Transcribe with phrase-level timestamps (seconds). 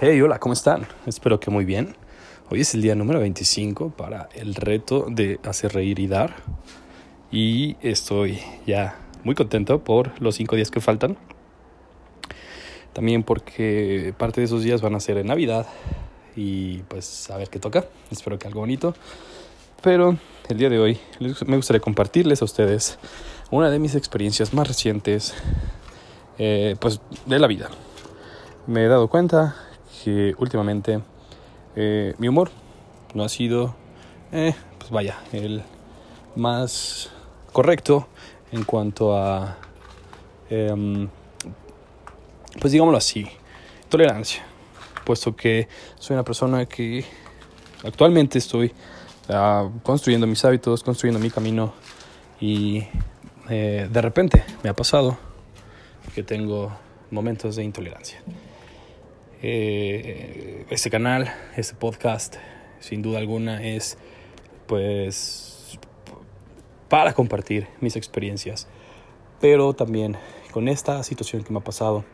[0.00, 0.88] Hey, hola, ¿cómo están?
[1.06, 1.94] Espero que muy bien.
[2.50, 6.34] Hoy es el día número 25 para el reto de hacer reír y dar.
[7.30, 11.16] Y estoy ya muy contento por los cinco días que faltan.
[12.92, 15.64] También porque parte de esos días van a ser en Navidad.
[16.34, 17.84] Y pues a ver qué toca.
[18.10, 18.96] Espero que algo bonito.
[19.80, 20.18] Pero
[20.48, 20.98] el día de hoy
[21.46, 22.98] me gustaría compartirles a ustedes
[23.52, 25.34] una de mis experiencias más recientes
[26.36, 27.70] eh, pues de la vida.
[28.66, 29.54] Me he dado cuenta
[30.04, 31.00] que últimamente
[31.76, 32.50] eh, mi humor
[33.14, 33.74] no ha sido,
[34.32, 35.62] eh, pues vaya, el
[36.36, 37.10] más
[37.52, 38.06] correcto
[38.52, 39.56] en cuanto a,
[40.50, 41.08] em,
[42.60, 43.26] pues digámoslo así,
[43.88, 44.44] tolerancia,
[45.06, 47.06] puesto que soy una persona que
[47.82, 48.72] actualmente estoy
[49.30, 51.72] uh, construyendo mis hábitos, construyendo mi camino
[52.40, 52.86] y
[53.48, 55.16] eh, de repente me ha pasado
[56.14, 56.72] que tengo
[57.10, 58.20] momentos de intolerancia.
[59.46, 62.36] Eh, este canal, este podcast,
[62.80, 63.98] sin duda alguna es
[64.66, 65.78] pues
[66.88, 68.68] para compartir mis experiencias,
[69.42, 70.16] pero también
[70.50, 72.06] con esta situación que me ha pasado,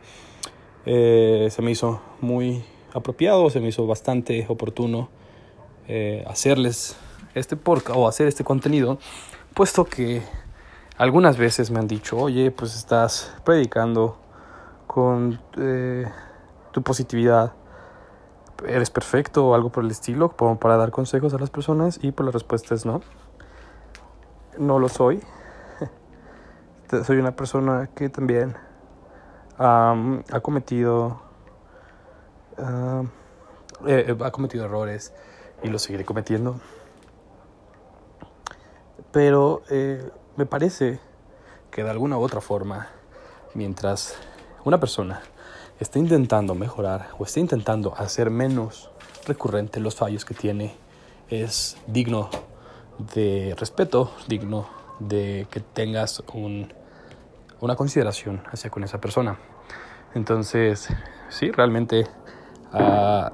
[0.85, 5.07] eh, se me hizo muy apropiado, se me hizo bastante oportuno
[5.87, 6.97] eh, hacerles
[7.33, 8.99] este podcast o hacer este contenido,
[9.53, 10.21] puesto que
[10.97, 14.17] algunas veces me han dicho, oye, pues estás predicando
[14.85, 15.39] con
[16.71, 17.53] tu positividad,
[18.67, 22.11] eres perfecto o algo por el estilo, como para dar consejos a las personas y
[22.11, 23.01] pues la respuesta es no.
[24.57, 25.21] No lo soy.
[27.05, 28.55] soy una persona que también
[29.57, 31.21] ha cometido
[32.57, 35.13] ha cometido errores
[35.63, 36.59] y lo seguiré cometiendo.
[39.11, 40.99] Pero eh, me parece
[41.69, 42.87] que de alguna u otra forma,
[43.53, 44.15] mientras
[44.63, 45.21] una persona
[45.81, 48.91] está intentando mejorar o está intentando hacer menos
[49.25, 50.75] recurrente los fallos que tiene,
[51.27, 52.29] es digno
[53.15, 54.67] de respeto, digno
[54.99, 56.71] de que tengas un,
[57.59, 59.39] una consideración hacia con esa persona.
[60.13, 60.87] Entonces,
[61.29, 62.05] sí, realmente
[62.73, 63.29] uh,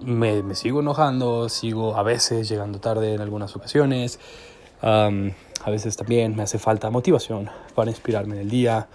[0.00, 4.18] me, me, sigo enojando, sigo a veces llegando tarde en algunas ocasiones,
[4.80, 8.88] a veces también me hace falta motivación para inspirarme en el día,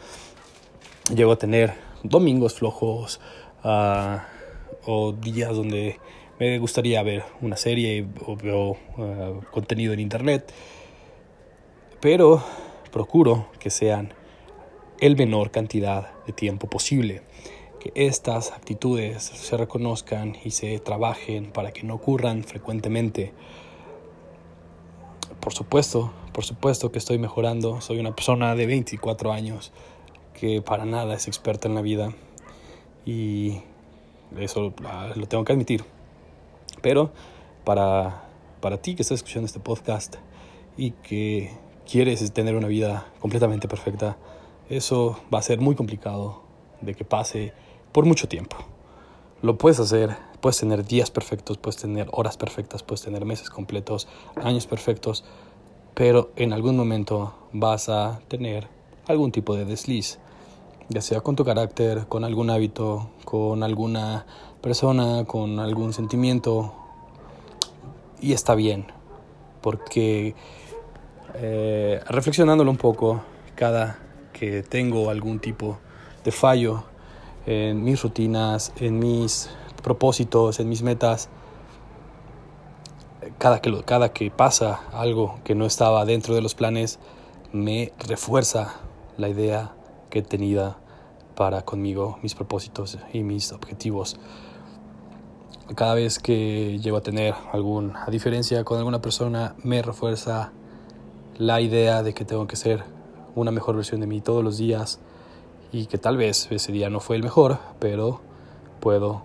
[1.14, 3.20] llego a tener domingos flojos
[3.64, 4.18] uh,
[4.86, 6.00] o días donde
[6.40, 10.54] me gustaría ver una serie o veo uh, contenido en internet,
[12.00, 12.42] pero
[12.92, 14.14] procuro que sean
[15.00, 17.22] el menor cantidad de tiempo posible,
[17.80, 23.34] que estas actitudes se reconozcan y se trabajen para que no ocurran frecuentemente.
[25.40, 29.72] Por supuesto, por supuesto que estoy mejorando, soy una persona de 24 años
[30.40, 32.14] que para nada es experta en la vida
[33.06, 33.62] y
[34.38, 34.74] eso
[35.16, 35.84] lo tengo que admitir.
[36.82, 37.12] Pero
[37.66, 38.24] para,
[38.62, 40.16] para ti que estás escuchando este podcast
[40.78, 41.52] y que
[41.90, 44.18] quieres tener una vida completamente perfecta,
[44.70, 46.42] eso va a ser muy complicado
[46.82, 47.54] de que pase
[47.92, 48.56] por mucho tiempo.
[49.42, 54.08] Lo puedes hacer, puedes tener días perfectos, puedes tener horas perfectas, puedes tener meses completos,
[54.42, 55.26] años perfectos,
[55.96, 58.68] pero en algún momento vas a tener
[59.08, 60.20] algún tipo de desliz
[60.90, 64.26] ya sea con tu carácter, con algún hábito, con alguna
[64.62, 66.74] persona, con algún sentimiento.
[68.20, 68.88] Y está bien,
[69.62, 70.36] porque
[71.36, 73.22] eh, reflexionándolo un poco,
[73.56, 74.00] cada
[74.34, 75.78] que tengo algún tipo
[76.24, 76.84] de fallo
[77.46, 79.50] en mis rutinas, en mis
[79.84, 81.30] propósitos, en mis metas,
[83.38, 87.00] cada que, cada que pasa algo que no estaba dentro de los planes,
[87.52, 88.76] me refuerza
[89.18, 89.74] la idea
[90.10, 90.76] que tenido
[91.36, 94.18] para conmigo, mis propósitos y mis objetivos.
[95.76, 100.52] Cada vez que llego a tener alguna diferencia con alguna persona, me refuerza
[101.38, 102.84] la idea de que tengo que ser
[103.36, 105.00] una mejor versión de mí todos los días
[105.72, 108.20] y que tal vez ese día no fue el mejor, pero
[108.80, 109.22] puedo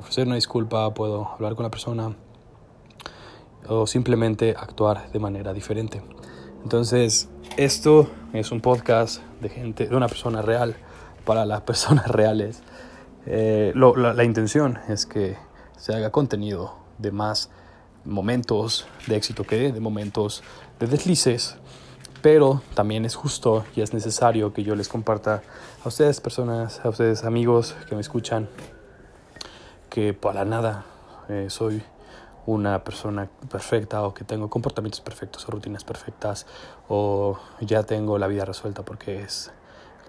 [0.00, 2.16] ofrecer una disculpa, puedo hablar con la persona
[3.68, 6.02] o simplemente actuar de manera diferente.
[6.62, 10.76] Entonces, esto es un podcast de gente, de una persona real,
[11.24, 12.62] para las personas reales.
[13.26, 15.36] Eh, la, intención es que
[15.76, 17.50] se haga contenido de más
[18.04, 20.42] momentos de éxito que de momentos
[20.78, 21.56] de deslices,
[22.20, 25.42] pero también es justo y es necesario que yo les comparta
[25.84, 28.48] a ustedes personas, a ustedes amigos que me escuchan,
[29.88, 30.84] que para nada
[31.28, 31.82] eh, soy
[32.46, 36.46] una persona perfecta o que tengo comportamientos perfectos o rutinas perfectas
[36.88, 39.50] o ya tengo la vida resuelta porque es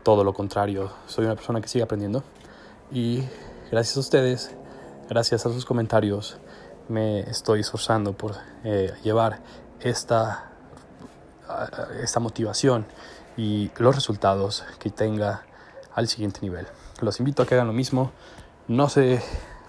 [0.04, 0.92] todo lo contrario.
[1.08, 2.24] Soy una persona que sigue aprendiendo
[2.92, 3.24] y
[3.72, 4.56] gracias a ustedes,
[5.10, 6.38] gracias a sus comentarios,
[6.88, 9.40] me estoy esforzando por eh, llevar
[9.80, 10.52] esta,
[12.02, 12.86] esta motivación
[13.38, 15.44] y los resultados que tenga
[15.94, 16.68] al siguiente nivel.
[17.02, 18.12] Los invito a que hagan lo mismo,
[18.68, 19.22] no se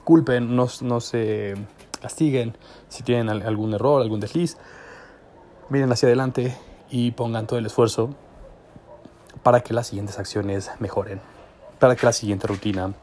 [0.04, 1.56] culpen, no, no se
[1.98, 2.56] castiguen
[2.88, 4.56] si tienen algún error, algún desliz,
[5.68, 6.56] miren hacia adelante
[6.90, 8.10] y pongan todo el esfuerzo
[9.42, 11.20] para que las siguientes acciones mejoren,
[11.78, 12.94] para que la siguiente rutina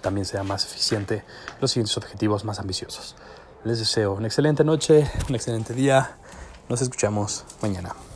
[0.00, 1.24] también sea más eficiente,
[1.60, 3.16] los siguientes objetivos más ambiciosos.
[3.64, 6.16] Les deseo una excelente noche, un excelente día.
[6.68, 8.06] Nos escuchamos mañana.